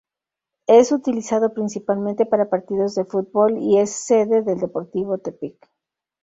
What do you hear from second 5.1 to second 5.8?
Tepic.